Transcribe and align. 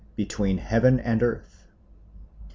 Between 0.15 0.57
Heaven 0.57 0.99
and 0.99 1.21
Earth 1.21 1.67
1. 2.49 2.49